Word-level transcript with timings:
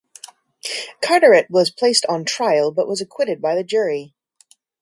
Carteret 1.03 1.45
was 1.51 1.69
placed 1.69 2.07
on 2.07 2.25
trial, 2.25 2.71
but 2.71 2.87
was 2.87 3.01
acquitted 3.01 3.39
by 3.39 3.53
the 3.53 3.63
jury. 3.63 4.15